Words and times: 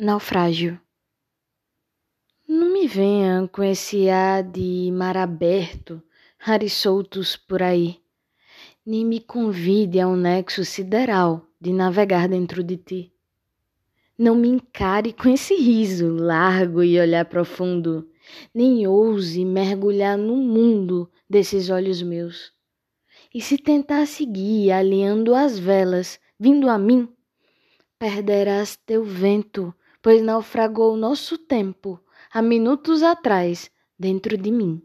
Naufrágio. 0.00 0.80
Não 2.46 2.72
me 2.72 2.86
venha 2.86 3.48
com 3.50 3.64
esse 3.64 4.08
ar 4.08 4.44
de 4.44 4.92
mar 4.92 5.16
aberto, 5.16 6.00
ares 6.38 6.72
soltos 6.74 7.34
por 7.36 7.60
aí, 7.60 8.00
nem 8.86 9.04
me 9.04 9.18
convide 9.18 9.98
a 9.98 10.06
um 10.06 10.14
nexo 10.14 10.64
sideral 10.64 11.44
de 11.60 11.72
navegar 11.72 12.28
dentro 12.28 12.62
de 12.62 12.76
ti. 12.76 13.12
Não 14.16 14.36
me 14.36 14.46
encare 14.46 15.12
com 15.12 15.28
esse 15.28 15.56
riso 15.56 16.06
largo 16.14 16.80
e 16.84 17.00
olhar 17.00 17.24
profundo, 17.24 18.08
nem 18.54 18.86
ouse 18.86 19.44
mergulhar 19.44 20.16
no 20.16 20.36
mundo 20.36 21.10
desses 21.28 21.70
olhos 21.70 22.00
meus. 22.02 22.52
E 23.34 23.40
se 23.40 23.58
tentar 23.58 24.06
seguir 24.06 24.70
alinhando 24.70 25.34
as 25.34 25.58
velas, 25.58 26.20
vindo 26.38 26.70
a 26.70 26.78
mim, 26.78 27.08
perderás 27.98 28.76
teu 28.86 29.02
vento 29.02 29.74
pois 30.02 30.22
naufragou 30.22 30.96
nosso 30.96 31.38
tempo 31.38 32.00
há 32.32 32.40
minutos 32.42 33.02
atrás 33.02 33.70
dentro 33.98 34.36
de 34.36 34.50
mim. 34.50 34.82